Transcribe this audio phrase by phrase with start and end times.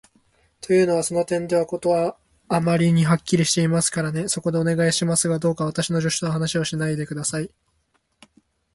[0.61, 2.17] というのは、その点では事は
[2.47, 4.29] あまりにはっきりしていますからね。
[4.29, 7.51] そこで、お願いしますが、どうか私の助手とは話をしないで下さい。